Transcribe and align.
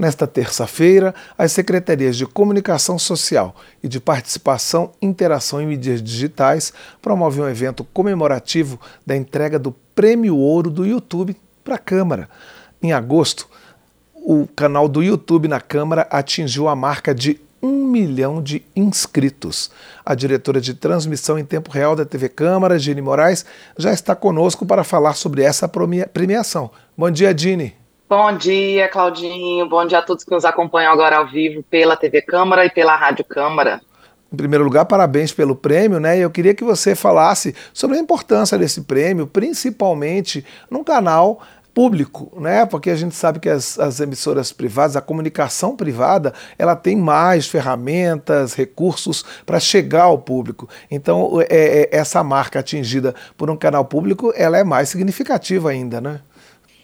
Nesta 0.00 0.26
terça-feira, 0.26 1.14
as 1.36 1.52
secretarias 1.52 2.16
de 2.16 2.24
Comunicação 2.24 2.98
Social 2.98 3.54
e 3.82 3.86
de 3.86 4.00
Participação 4.00 4.92
e 4.98 5.04
Interação 5.04 5.60
em 5.60 5.66
Mídias 5.66 6.02
Digitais 6.02 6.72
promovem 7.02 7.44
um 7.44 7.48
evento 7.48 7.84
comemorativo 7.84 8.80
da 9.06 9.14
entrega 9.14 9.58
do 9.58 9.72
Prêmio 9.94 10.38
Ouro 10.38 10.70
do 10.70 10.86
YouTube 10.86 11.36
para 11.62 11.74
a 11.74 11.78
Câmara. 11.78 12.30
Em 12.82 12.94
agosto, 12.94 13.46
o 14.14 14.46
canal 14.56 14.88
do 14.88 15.02
YouTube 15.02 15.48
na 15.48 15.60
Câmara 15.60 16.08
atingiu 16.10 16.66
a 16.66 16.74
marca 16.74 17.14
de 17.14 17.38
um 17.62 17.84
milhão 17.84 18.42
de 18.42 18.64
inscritos. 18.74 19.70
A 20.02 20.14
diretora 20.14 20.62
de 20.62 20.72
transmissão 20.72 21.38
em 21.38 21.44
tempo 21.44 21.70
real 21.70 21.94
da 21.94 22.06
TV 22.06 22.30
Câmara, 22.30 22.78
Gine 22.78 23.02
Moraes, 23.02 23.44
já 23.76 23.92
está 23.92 24.16
conosco 24.16 24.64
para 24.64 24.82
falar 24.82 25.12
sobre 25.12 25.42
essa 25.42 25.68
premiação. 25.68 26.70
Bom 26.96 27.10
dia, 27.10 27.36
Gine. 27.36 27.79
Bom 28.10 28.36
dia, 28.36 28.88
Claudinho. 28.88 29.68
Bom 29.68 29.86
dia 29.86 29.98
a 29.98 30.02
todos 30.02 30.24
que 30.24 30.32
nos 30.32 30.44
acompanham 30.44 30.92
agora 30.92 31.18
ao 31.18 31.28
vivo 31.28 31.62
pela 31.70 31.94
TV 31.96 32.20
Câmara 32.20 32.66
e 32.66 32.68
pela 32.68 32.96
Rádio 32.96 33.24
Câmara. 33.24 33.80
Em 34.32 34.36
primeiro 34.36 34.64
lugar, 34.64 34.84
parabéns 34.84 35.32
pelo 35.32 35.54
prêmio, 35.54 36.00
né? 36.00 36.18
Eu 36.18 36.28
queria 36.28 36.52
que 36.52 36.64
você 36.64 36.96
falasse 36.96 37.54
sobre 37.72 37.96
a 37.96 38.00
importância 38.00 38.58
desse 38.58 38.80
prêmio, 38.80 39.28
principalmente 39.28 40.44
num 40.68 40.82
canal 40.82 41.40
público, 41.72 42.32
né? 42.40 42.66
Porque 42.66 42.90
a 42.90 42.96
gente 42.96 43.14
sabe 43.14 43.38
que 43.38 43.48
as, 43.48 43.78
as, 43.78 44.00
emissoras 44.00 44.52
privadas, 44.52 44.96
a 44.96 45.00
comunicação 45.00 45.76
privada, 45.76 46.34
ela 46.58 46.74
tem 46.74 46.96
mais 46.96 47.46
ferramentas, 47.46 48.54
recursos 48.54 49.24
para 49.46 49.60
chegar 49.60 50.02
ao 50.02 50.18
público. 50.18 50.68
Então, 50.90 51.40
é, 51.42 51.46
é, 51.48 51.88
essa 51.92 52.24
marca 52.24 52.58
atingida 52.58 53.14
por 53.36 53.48
um 53.48 53.56
canal 53.56 53.84
público, 53.84 54.32
ela 54.34 54.58
é 54.58 54.64
mais 54.64 54.88
significativa 54.88 55.70
ainda, 55.70 56.00
né? 56.00 56.20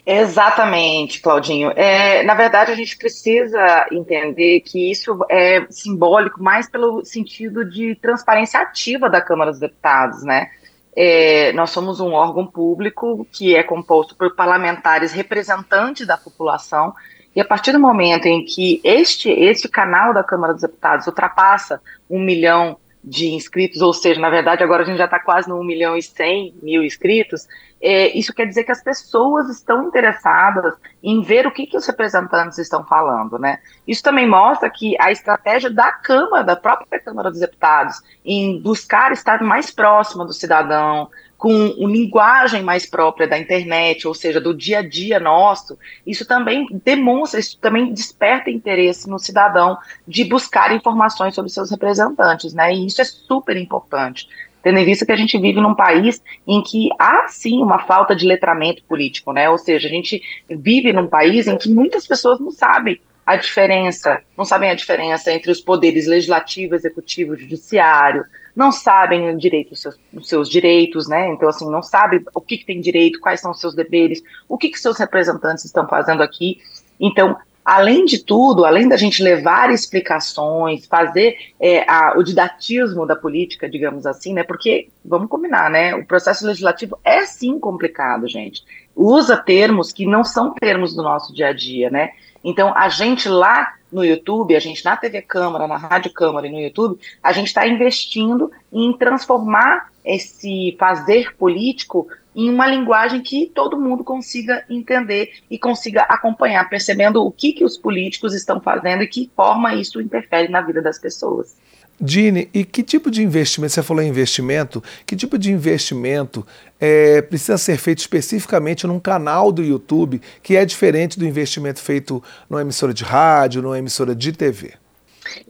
Exatamente, 0.08 1.20
Claudinho. 1.20 1.72
É, 1.74 2.22
na 2.22 2.34
verdade, 2.34 2.70
a 2.70 2.76
gente 2.76 2.96
precisa 2.96 3.88
entender 3.90 4.60
que 4.60 4.88
isso 4.88 5.18
é 5.28 5.66
simbólico 5.68 6.40
mais 6.40 6.70
pelo 6.70 7.04
sentido 7.04 7.68
de 7.68 7.96
transparência 7.96 8.60
ativa 8.60 9.10
da 9.10 9.20
Câmara 9.20 9.50
dos 9.50 9.58
Deputados, 9.58 10.22
né? 10.22 10.48
É, 10.94 11.52
nós 11.54 11.70
somos 11.70 11.98
um 11.98 12.12
órgão 12.12 12.46
público 12.46 13.26
que 13.32 13.56
é 13.56 13.64
composto 13.64 14.14
por 14.14 14.36
parlamentares 14.36 15.12
representantes 15.12 16.06
da 16.06 16.16
população, 16.16 16.94
e 17.34 17.40
a 17.40 17.44
partir 17.44 17.72
do 17.72 17.80
momento 17.80 18.26
em 18.26 18.44
que 18.44 18.80
este, 18.84 19.28
este 19.28 19.68
canal 19.68 20.14
da 20.14 20.22
Câmara 20.22 20.52
dos 20.52 20.62
Deputados 20.62 21.06
ultrapassa 21.08 21.82
um 22.08 22.20
milhão 22.20 22.78
de 23.02 23.34
inscritos, 23.34 23.82
ou 23.82 23.92
seja, 23.92 24.20
na 24.20 24.30
verdade 24.30 24.64
agora 24.64 24.82
a 24.82 24.86
gente 24.86 24.98
já 24.98 25.04
está 25.04 25.18
quase 25.18 25.48
no 25.48 25.60
1 25.60 25.64
milhão 25.64 25.96
e 25.96 26.02
100 26.02 26.54
mil 26.62 26.82
inscritos, 26.82 27.46
é, 27.80 28.16
isso 28.16 28.32
quer 28.32 28.46
dizer 28.46 28.64
que 28.64 28.72
as 28.72 28.82
pessoas 28.82 29.48
estão 29.50 29.88
interessadas 29.88 30.74
em 31.02 31.20
ver 31.22 31.46
o 31.46 31.50
que, 31.50 31.66
que 31.66 31.76
os 31.76 31.86
representantes 31.86 32.58
estão 32.58 32.84
falando, 32.84 33.38
né? 33.38 33.58
Isso 33.86 34.02
também 34.02 34.26
mostra 34.26 34.70
que 34.70 34.96
a 35.00 35.12
estratégia 35.12 35.70
da 35.70 35.92
Câmara, 35.92 36.42
da 36.42 36.56
própria 36.56 36.98
Câmara 36.98 37.30
dos 37.30 37.40
Deputados, 37.40 38.00
em 38.24 38.60
buscar 38.60 39.12
estar 39.12 39.42
mais 39.42 39.70
próxima 39.70 40.24
do 40.24 40.32
cidadão, 40.32 41.08
com 41.36 41.52
uma 41.52 41.90
linguagem 41.90 42.62
mais 42.62 42.86
própria 42.86 43.28
da 43.28 43.38
internet, 43.38 44.08
ou 44.08 44.14
seja, 44.14 44.40
do 44.40 44.54
dia 44.54 44.78
a 44.78 44.88
dia 44.88 45.20
nosso, 45.20 45.78
isso 46.06 46.24
também 46.24 46.66
demonstra, 46.82 47.38
isso 47.38 47.58
também 47.60 47.92
desperta 47.92 48.50
interesse 48.50 49.08
no 49.08 49.18
cidadão 49.18 49.76
de 50.08 50.24
buscar 50.24 50.74
informações 50.74 51.34
sobre 51.34 51.50
seus 51.50 51.70
representantes, 51.70 52.54
né? 52.54 52.72
E 52.72 52.86
isso 52.86 53.02
é 53.02 53.04
super 53.04 53.56
importante 53.56 54.26
tendo 54.66 54.80
em 54.80 54.84
vista 54.84 55.06
que 55.06 55.12
a 55.12 55.16
gente 55.16 55.38
vive 55.38 55.60
num 55.60 55.76
país 55.76 56.20
em 56.44 56.60
que 56.60 56.88
há 56.98 57.28
sim 57.28 57.62
uma 57.62 57.78
falta 57.78 58.16
de 58.16 58.26
letramento 58.26 58.82
político, 58.82 59.32
né? 59.32 59.48
Ou 59.48 59.56
seja, 59.56 59.86
a 59.86 59.90
gente 59.90 60.20
vive 60.50 60.92
num 60.92 61.06
país 61.06 61.46
em 61.46 61.56
que 61.56 61.68
muitas 61.70 62.04
pessoas 62.04 62.40
não 62.40 62.50
sabem 62.50 63.00
a 63.24 63.36
diferença, 63.36 64.20
não 64.36 64.44
sabem 64.44 64.68
a 64.68 64.74
diferença 64.74 65.32
entre 65.32 65.52
os 65.52 65.60
poderes 65.60 66.08
legislativo, 66.08 66.74
executivo, 66.74 67.36
judiciário, 67.36 68.24
não 68.56 68.72
sabem 68.72 69.36
direito, 69.36 69.70
os 69.70 69.82
seus, 69.82 69.96
os 70.12 70.28
seus 70.28 70.50
direitos, 70.50 71.06
né? 71.06 71.28
Então, 71.28 71.48
assim, 71.48 71.70
não 71.70 71.80
sabem 71.80 72.24
o 72.34 72.40
que, 72.40 72.58
que 72.58 72.66
tem 72.66 72.80
direito, 72.80 73.20
quais 73.20 73.40
são 73.40 73.52
os 73.52 73.60
seus 73.60 73.72
deveres, 73.72 74.20
o 74.48 74.58
que, 74.58 74.70
que 74.70 74.80
seus 74.80 74.98
representantes 74.98 75.64
estão 75.64 75.86
fazendo 75.86 76.24
aqui. 76.24 76.58
Então, 76.98 77.36
além 77.66 78.04
de 78.04 78.20
tudo, 78.20 78.64
além 78.64 78.88
da 78.88 78.96
gente 78.96 79.20
levar 79.20 79.72
explicações, 79.72 80.86
fazer 80.86 81.36
é, 81.58 81.84
a, 81.90 82.14
o 82.16 82.22
didatismo 82.22 83.04
da 83.04 83.16
política, 83.16 83.68
digamos 83.68 84.06
assim, 84.06 84.32
né? 84.32 84.44
Porque, 84.44 84.88
vamos 85.04 85.28
combinar, 85.28 85.68
né? 85.68 85.92
O 85.96 86.06
processo 86.06 86.46
legislativo 86.46 86.96
é 87.02 87.26
sim 87.26 87.58
complicado, 87.58 88.28
gente. 88.28 88.62
Usa 88.94 89.36
termos 89.36 89.92
que 89.92 90.06
não 90.06 90.22
são 90.22 90.54
termos 90.54 90.94
do 90.94 91.02
nosso 91.02 91.34
dia 91.34 91.48
a 91.48 91.52
dia, 91.52 91.90
né? 91.90 92.10
Então, 92.44 92.72
a 92.72 92.88
gente 92.88 93.28
lá 93.28 93.74
no 93.90 94.04
YouTube, 94.04 94.56
a 94.56 94.60
gente 94.60 94.84
na 94.84 94.96
TV 94.96 95.22
Câmara, 95.22 95.66
na 95.66 95.76
Rádio 95.76 96.12
Câmara 96.12 96.46
e 96.46 96.50
no 96.50 96.60
YouTube, 96.60 96.98
a 97.22 97.32
gente 97.32 97.48
está 97.48 97.66
investindo 97.66 98.50
em 98.72 98.92
transformar 98.96 99.90
esse 100.04 100.76
fazer 100.78 101.34
político 101.36 102.06
em 102.34 102.50
uma 102.50 102.66
linguagem 102.66 103.22
que 103.22 103.50
todo 103.54 103.80
mundo 103.80 104.04
consiga 104.04 104.62
entender 104.68 105.32
e 105.50 105.58
consiga 105.58 106.02
acompanhar, 106.02 106.68
percebendo 106.68 107.24
o 107.24 107.32
que, 107.32 107.52
que 107.52 107.64
os 107.64 107.78
políticos 107.78 108.34
estão 108.34 108.60
fazendo 108.60 109.02
e 109.02 109.08
que 109.08 109.30
forma 109.34 109.74
isso 109.74 110.00
interfere 110.00 110.48
na 110.48 110.60
vida 110.60 110.82
das 110.82 110.98
pessoas. 110.98 111.56
Dini, 112.00 112.48
e 112.52 112.64
que 112.64 112.82
tipo 112.82 113.10
de 113.10 113.22
investimento, 113.22 113.72
você 113.72 113.82
falou 113.82 114.02
em 114.02 114.08
investimento, 114.08 114.82
que 115.06 115.16
tipo 115.16 115.38
de 115.38 115.50
investimento 115.50 116.46
é, 116.78 117.22
precisa 117.22 117.56
ser 117.56 117.78
feito 117.78 118.00
especificamente 118.00 118.86
num 118.86 119.00
canal 119.00 119.50
do 119.50 119.62
YouTube 119.62 120.20
que 120.42 120.56
é 120.56 120.64
diferente 120.64 121.18
do 121.18 121.26
investimento 121.26 121.80
feito 121.80 122.22
numa 122.50 122.60
emissora 122.60 122.92
de 122.92 123.02
rádio, 123.02 123.62
numa 123.62 123.78
emissora 123.78 124.14
de 124.14 124.32
TV? 124.32 124.74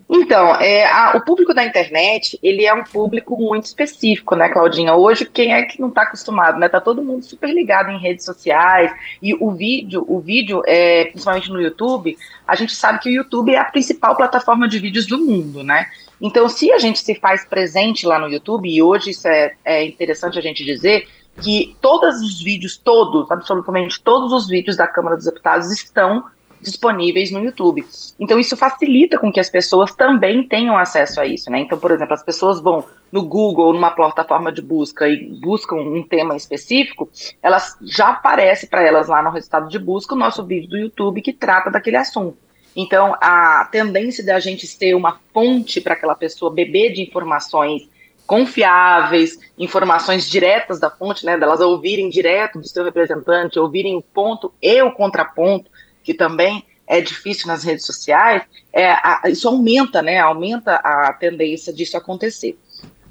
Então, 0.09 0.55
é, 0.57 0.87
a, 0.87 1.17
o 1.17 1.25
público 1.25 1.53
da 1.53 1.65
internet, 1.65 2.39
ele 2.43 2.65
é 2.65 2.73
um 2.73 2.85
público 2.85 3.37
muito 3.37 3.65
específico, 3.65 4.37
né, 4.37 4.49
Claudinha? 4.49 4.95
Hoje, 4.95 5.25
quem 5.25 5.53
é 5.53 5.63
que 5.63 5.81
não 5.81 5.89
está 5.89 6.03
acostumado, 6.03 6.59
né? 6.59 6.69
Tá 6.69 6.81
todo 6.81 7.03
mundo 7.03 7.25
super 7.25 7.53
ligado 7.53 7.91
em 7.91 7.99
redes 7.99 8.25
sociais 8.25 8.93
e 9.23 9.35
o 9.35 9.51
vídeo, 9.51 10.05
o 10.07 10.21
vídeo, 10.21 10.63
é, 10.67 11.07
principalmente 11.07 11.51
no 11.51 11.61
YouTube, 11.61 12.17
a 12.47 12.55
gente 12.55 12.75
sabe 12.75 13.01
que 13.01 13.09
o 13.09 13.13
YouTube 13.13 13.53
é 13.53 13.59
a 13.59 13.65
principal 13.65 14.17
plataforma 14.17 14.69
de 14.69 14.79
vídeos 14.79 15.07
do 15.07 15.19
mundo, 15.19 15.63
né? 15.63 15.87
Então, 16.21 16.49
se 16.49 16.73
a 16.73 16.79
gente 16.79 16.99
se 16.99 17.15
faz 17.15 17.45
presente 17.45 18.07
lá 18.07 18.19
no 18.19 18.29
YouTube, 18.29 18.69
e 18.69 18.83
hoje 18.83 19.11
isso 19.11 19.29
é, 19.29 19.55
é 19.65 19.85
interessante 19.85 20.39
a 20.39 20.43
gente 20.43 20.65
dizer, 20.65 21.07
que 21.43 21.77
todos 21.81 22.23
os 22.23 22.43
vídeos, 22.43 22.77
todos, 22.77 23.31
absolutamente 23.31 24.01
todos 24.03 24.33
os 24.33 24.49
vídeos 24.49 24.77
da 24.77 24.87
Câmara 24.87 25.17
dos 25.17 25.27
Deputados 25.27 25.71
estão 25.71 26.25
disponíveis 26.67 27.31
no 27.31 27.43
YouTube. 27.43 27.87
Então 28.19 28.39
isso 28.39 28.57
facilita 28.57 29.19
com 29.19 29.33
que 29.33 29.41
as 29.41 29.49
pessoas 29.49 29.95
também 29.95 30.47
tenham 30.47 30.77
acesso 30.77 31.21
a 31.21 31.27
isso, 31.27 31.51
né? 31.51 31.61
Então, 31.61 31.79
por 31.79 31.91
exemplo, 31.91 32.13
as 32.15 32.23
pessoas 32.23 32.61
vão 32.61 32.85
no 33.11 33.25
Google, 33.25 33.73
numa 33.73 33.91
plataforma 33.91 34.53
de 34.53 34.61
busca 34.61 35.09
e 35.09 35.29
buscam 35.41 35.77
um 35.77 36.03
tema 36.03 36.37
específico, 36.37 37.09
elas 37.43 37.77
já 37.81 38.09
aparece 38.09 38.67
para 38.67 38.83
elas 38.83 39.09
lá 39.09 39.23
no 39.23 39.31
resultado 39.31 39.69
de 39.69 39.79
busca 39.79 40.15
o 40.15 40.19
nosso 40.19 40.45
vídeo 40.45 40.69
do 40.69 40.77
YouTube 40.77 41.23
que 41.23 41.33
trata 41.33 41.71
daquele 41.71 41.97
assunto. 41.97 42.37
Então, 42.75 43.17
a 43.23 43.67
tendência 43.73 44.23
da 44.23 44.39
gente 44.39 44.79
ter 44.79 44.95
uma 44.95 45.19
fonte 45.33 45.81
para 45.81 45.95
aquela 45.95 46.15
pessoa 46.15 46.53
beber 46.53 46.93
de 46.93 47.01
informações 47.01 47.89
confiáveis, 48.27 49.39
informações 49.57 50.29
diretas 50.29 50.81
da 50.81 50.91
fonte, 50.91 51.25
né, 51.25 51.39
delas 51.39 51.61
ouvirem 51.61 52.11
direto 52.11 52.59
do 52.59 52.67
seu 52.67 52.85
representante, 52.85 53.59
ouvirem 53.59 53.97
o 53.97 54.03
ponto 54.03 54.53
e 54.61 54.83
o 54.83 54.93
contraponto, 54.93 55.71
que 56.07 56.15
também 56.15 56.65
é 56.87 57.01
difícil 57.01 57.49
nas 57.49 57.65
redes 57.65 57.85
sociais, 57.85 58.45
é, 58.73 58.93
a, 58.93 59.23
isso 59.27 59.49
aumenta, 59.49 60.01
né? 60.01 60.21
Aumenta 60.21 60.77
a 60.77 61.13
tendência 61.13 61.73
disso 61.73 61.97
acontecer. 61.97 62.57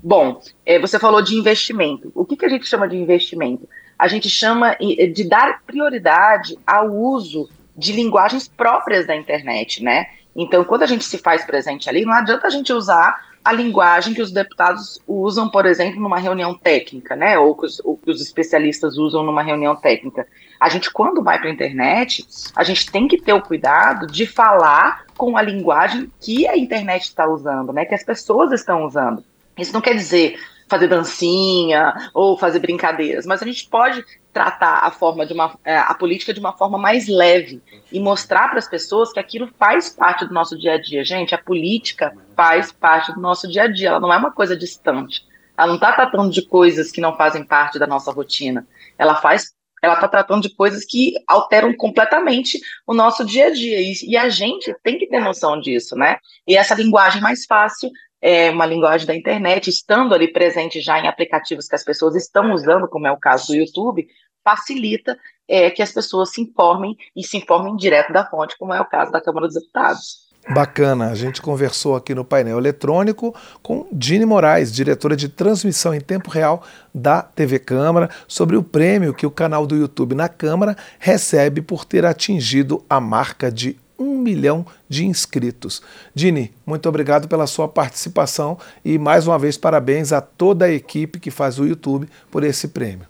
Bom, 0.02 0.42
é, 0.66 0.80
você 0.80 0.98
falou 0.98 1.22
de 1.22 1.36
investimento. 1.36 2.10
O 2.16 2.24
que, 2.24 2.38
que 2.38 2.46
a 2.46 2.50
gente 2.50 2.66
chama 2.66 2.88
de 2.88 2.96
investimento? 2.96 3.68
A 4.00 4.08
gente 4.08 4.30
chama 4.30 4.78
de 4.80 5.24
dar 5.26 5.62
prioridade 5.66 6.58
ao 6.66 6.90
uso 6.90 7.50
de 7.76 7.92
linguagens 7.92 8.48
próprias 8.48 9.06
da 9.06 9.16
internet, 9.16 9.84
né? 9.84 10.08
Então, 10.36 10.64
quando 10.66 10.84
a 10.84 10.88
gente 10.88 11.06
se 11.06 11.18
faz 11.18 11.46
presente 11.46 11.90
ali, 11.90 12.04
não 12.04 12.14
adianta 12.14 12.48
a 12.48 12.50
gente 12.50 12.74
usar 12.74 13.24
a 13.44 13.54
linguagem 13.54 14.14
que 14.14 14.22
os 14.22 14.32
deputados 14.32 15.00
usam, 15.08 15.48
por 15.48 15.68
exemplo, 15.68 16.02
numa 16.02 16.18
reunião 16.18 16.56
técnica, 16.56 17.16
né? 17.16 17.38
Ou 17.38 17.56
que 17.56 17.68
os, 17.68 17.80
ou 17.86 17.96
que 17.96 18.10
os 18.10 18.20
especialistas 18.20 18.98
usam 18.98 19.24
numa 19.24 19.44
reunião 19.44 19.76
técnica. 19.76 20.28
A 20.60 20.68
gente, 20.68 20.92
quando 20.92 21.24
vai 21.24 21.38
para 21.38 21.48
a 21.48 21.54
internet, 21.54 22.26
a 22.56 22.64
gente 22.64 22.92
tem 22.92 23.08
que 23.08 23.22
ter 23.22 23.34
o 23.34 23.42
cuidado 23.42 24.08
de 24.08 24.26
falar 24.26 25.06
com 25.16 25.38
a 25.38 25.42
linguagem 25.44 26.12
que 26.20 26.48
a 26.48 26.58
internet 26.58 27.04
está 27.04 27.28
usando, 27.28 27.72
né? 27.72 27.86
Que 27.86 27.94
as 27.94 28.04
pessoas 28.04 28.52
estão 28.52 28.84
usando. 28.84 29.24
Isso 29.58 29.72
não 29.72 29.82
quer 29.82 29.94
dizer 29.94 30.38
fazer 30.68 30.88
dancinha 30.88 31.94
ou 32.14 32.38
fazer 32.38 32.60
brincadeiras, 32.60 33.26
mas 33.26 33.42
a 33.42 33.46
gente 33.46 33.70
pode 33.70 34.04
tratar 34.34 34.80
a 34.80 34.92
forma 34.92 35.26
de 35.26 35.34
uma 35.34 35.58
é, 35.64 35.78
a 35.78 35.94
política 35.94 36.34
de 36.34 36.40
uma 36.40 36.52
forma 36.52 36.78
mais 36.78 37.08
leve 37.08 37.62
e 37.92 38.00
mostrar 38.00 38.50
para 38.50 38.60
as 38.60 38.68
pessoas 38.68 39.14
que 39.14 39.20
aquilo 39.20 39.48
faz 39.58 39.90
parte 39.90 40.26
do 40.26 40.34
nosso 40.34 40.58
dia 40.58 40.74
a 40.74 40.82
dia. 40.82 41.06
Gente, 41.06 41.34
a 41.34 41.38
política 41.38 42.14
faz 42.36 42.72
parte 42.72 43.14
do 43.14 43.22
nosso 43.22 43.48
dia 43.48 43.64
a 43.64 43.68
dia, 43.68 43.90
ela 43.90 44.00
não 44.00 44.12
é 44.12 44.18
uma 44.18 44.32
coisa 44.32 44.56
distante. 44.56 45.24
Ela 45.58 45.68
não 45.68 45.76
está 45.76 45.94
tratando 45.94 46.30
de 46.32 46.46
coisas 46.46 46.92
que 46.92 47.00
não 47.00 47.16
fazem 47.16 47.46
parte 47.46 47.80
da 47.80 47.88
nossa 47.88 48.12
rotina. 48.12 48.68
Ela 48.98 49.16
faz 49.16 49.54
ela 49.86 49.94
está 49.94 50.08
tratando 50.08 50.42
de 50.42 50.56
coisas 50.56 50.84
que 50.84 51.14
alteram 51.28 51.72
completamente 51.76 52.60
o 52.88 52.94
nosso 52.94 53.24
dia 53.24 53.48
a 53.48 53.52
dia. 53.52 53.80
E, 53.80 53.94
e, 54.04 54.18
a 54.18 54.30
gente 54.30 54.76
tem 54.84 54.98
que 54.98 55.08
ter 55.08 55.20
noção 55.20 55.60
disso, 55.60 55.96
né? 55.96 56.18
E 56.48 56.58
essa 56.58 56.74
linguagem 56.74 57.22
mais 57.22 57.46
fácil 57.46 57.92
é 58.22 58.50
uma 58.50 58.66
linguagem 58.66 59.06
da 59.06 59.16
internet, 59.16 59.70
estando 59.70 60.14
ali 60.14 60.32
presente 60.32 60.82
já 60.82 61.00
em 61.00 61.08
aplicativos 61.08 61.68
que 61.68 61.76
as 61.76 61.84
pessoas 61.84 62.16
estão 62.16 62.54
usando, 62.54 62.88
como 62.88 63.08
é 63.08 63.12
o 63.12 63.20
caso 63.20 63.48
do 63.48 63.56
YouTube, 63.56 64.08
facilita 64.44 65.18
é, 65.48 65.70
que 65.70 65.82
as 65.82 65.92
pessoas 65.92 66.32
se 66.32 66.42
informem 66.42 66.96
e 67.16 67.24
se 67.24 67.38
informem 67.38 67.76
direto 67.76 68.14
da 68.14 68.26
fonte, 68.26 68.58
como 68.58 68.74
é 68.74 68.82
o 68.82 68.86
caso 68.86 69.12
da 69.12 69.22
Câmara 69.22 69.48
dos 69.48 69.56
Deputados. 69.56 70.26
Bacana, 70.48 71.10
a 71.10 71.16
gente 71.16 71.42
conversou 71.42 71.96
aqui 71.96 72.14
no 72.14 72.24
painel 72.24 72.60
eletrônico 72.60 73.34
com 73.64 73.88
Dini 73.92 74.26
Moraes, 74.26 74.72
diretora 74.72 75.16
de 75.16 75.28
transmissão 75.28 75.94
em 75.94 76.00
tempo 76.00 76.30
real 76.30 76.64
da 76.94 77.24
TV 77.24 77.58
Câmara, 77.58 78.12
sobre 78.28 78.56
o 78.56 78.62
prêmio 78.62 79.14
que 79.14 79.26
o 79.26 79.32
canal 79.32 79.66
do 79.66 79.76
YouTube 79.76 80.14
na 80.14 80.30
Câmara 80.30 80.78
recebe 81.00 81.64
por 81.64 81.84
ter 81.84 82.06
atingido 82.06 82.86
a 82.88 83.00
marca 83.00 83.52
de 83.52 83.76
um 83.98 84.18
milhão 84.18 84.66
de 84.88 85.06
inscritos. 85.06 85.82
Dini, 86.14 86.54
muito 86.66 86.88
obrigado 86.88 87.28
pela 87.28 87.48
sua 87.48 87.68
participação 87.68 88.58
e 88.84 88.98
mais 88.98 89.28
uma 89.28 89.40
vez 89.40 89.58
parabéns 89.58 90.12
a 90.12 90.22
toda 90.22 90.66
a 90.66 90.72
equipe 90.72 91.20
que 91.20 91.32
faz 91.32 91.60
o 91.60 91.66
YouTube 91.66 92.10
por 92.32 92.44
esse 92.44 92.68
prêmio. 92.68 93.08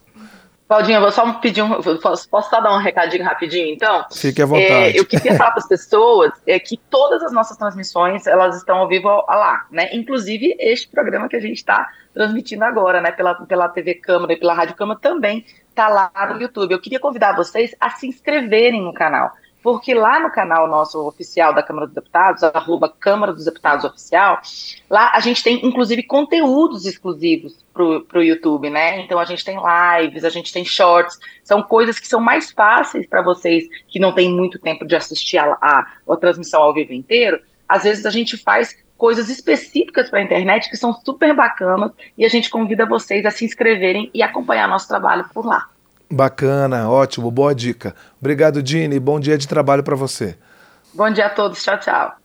Claudinha, 0.68 0.98
eu 0.98 1.02
vou 1.02 1.12
só 1.12 1.32
pedir 1.34 1.62
um. 1.62 1.80
Posso, 2.02 2.28
posso 2.28 2.50
só 2.50 2.60
dar 2.60 2.74
um 2.74 2.80
recadinho 2.80 3.24
rapidinho, 3.24 3.68
então? 3.68 4.04
Fique 4.12 4.42
à 4.42 4.48
vontade. 4.48 4.98
É, 4.98 5.00
eu 5.00 5.06
queria 5.06 5.36
falar 5.36 5.52
para 5.52 5.60
as 5.60 5.68
pessoas 5.68 6.32
é, 6.48 6.58
que 6.58 6.76
todas 6.90 7.22
as 7.22 7.32
nossas 7.32 7.56
transmissões 7.56 8.26
elas 8.26 8.58
estão 8.58 8.80
ao 8.80 8.88
vivo 8.88 9.08
lá, 9.08 9.68
né? 9.70 9.90
Inclusive 9.94 10.56
este 10.60 10.88
programa 10.88 11.30
que 11.30 11.36
a 11.36 11.40
gente 11.40 11.58
está 11.58 11.88
transmitindo 12.16 12.64
agora, 12.64 13.00
né? 13.00 13.12
Pela, 13.12 13.36
pela 13.36 13.70
TV 13.70 13.94
Câmara 13.94 14.34
e 14.34 14.38
pela 14.38 14.56
Rádio 14.56 14.76
Câmara 14.76 15.00
também 15.00 15.46
está 15.70 15.88
lá 15.88 16.12
no 16.34 16.42
YouTube. 16.42 16.72
Eu 16.72 16.82
queria 16.82 17.00
convidar 17.00 17.36
vocês 17.36 17.76
a 17.80 17.92
se 17.92 18.08
inscreverem 18.08 18.82
no 18.82 18.94
canal 18.94 19.34
porque 19.66 19.96
lá 19.96 20.20
no 20.20 20.30
canal 20.30 20.68
nosso 20.68 21.00
oficial 21.08 21.52
da 21.52 21.64
Câmara 21.64 21.88
dos 21.88 21.96
Deputados, 21.96 22.44
arroba 22.44 22.88
Câmara 22.88 23.34
dos 23.34 23.46
Deputados 23.46 23.84
Oficial, 23.84 24.40
lá 24.88 25.10
a 25.12 25.20
gente 25.20 25.42
tem, 25.44 25.66
inclusive, 25.66 26.04
conteúdos 26.04 26.86
exclusivos 26.86 27.66
para 27.74 28.20
o 28.20 28.22
YouTube, 28.22 28.70
né? 28.70 29.02
Então 29.02 29.18
a 29.18 29.26
gente 29.26 29.44
tem 29.44 29.58
lives, 29.58 30.24
a 30.24 30.30
gente 30.30 30.54
tem 30.54 30.64
shorts, 30.64 31.18
são 31.44 31.64
coisas 31.64 31.98
que 31.98 32.08
são 32.08 32.22
mais 32.22 32.52
fáceis 32.52 33.08
para 33.08 33.24
vocês 33.24 33.64
que 33.88 33.98
não 33.98 34.14
têm 34.14 34.32
muito 34.32 34.60
tempo 34.60 34.86
de 34.86 34.96
assistir 34.96 35.40
a, 35.40 35.58
a, 35.60 35.88
a 36.08 36.16
transmissão 36.16 36.62
ao 36.62 36.72
vivo 36.72 36.94
inteiro. 36.94 37.42
Às 37.68 37.86
vezes 37.86 38.06
a 38.06 38.12
gente 38.12 38.38
faz 38.38 38.78
coisas 38.96 39.32
específicas 39.32 40.12
para 40.12 40.20
a 40.20 40.24
internet 40.24 40.70
que 40.70 40.78
são 40.78 40.94
super 40.94 41.36
bacanas 41.36 41.92
e 42.16 42.24
a 42.24 42.30
gente 42.30 42.52
convida 42.52 42.86
vocês 42.86 43.26
a 43.26 43.32
se 43.32 43.44
inscreverem 43.44 44.12
e 44.14 44.22
acompanhar 44.22 44.70
nosso 44.70 44.88
trabalho 44.88 45.26
por 45.34 45.44
lá. 45.44 45.70
Bacana, 46.12 46.90
ótimo, 46.90 47.32
boa 47.32 47.54
dica. 47.54 47.96
Obrigado, 48.20 48.62
Dini. 48.62 49.00
Bom 49.00 49.20
dia 49.20 49.38
de 49.38 49.48
trabalho 49.48 49.84
para 49.84 49.96
você. 49.96 50.38
Bom 50.94 51.10
dia 51.10 51.26
a 51.28 51.30
todos. 51.30 51.62
Tchau, 51.64 51.80
tchau. 51.80 52.25